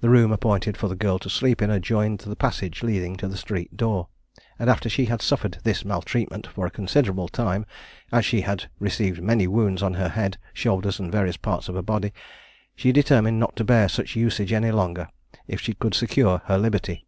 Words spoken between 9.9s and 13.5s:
her head, shoulders, and various parts of her body, she determined